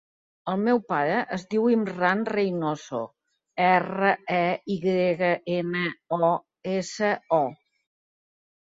[0.51, 3.03] El meu pare es diu Imran Reynoso:
[3.67, 4.43] erra, e,
[4.77, 5.87] i grega, ena,
[6.23, 6.35] o,
[6.77, 7.45] essa, o.